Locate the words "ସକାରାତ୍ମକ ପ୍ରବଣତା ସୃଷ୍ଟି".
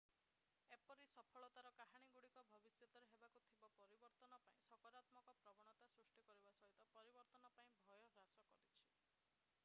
4.69-6.25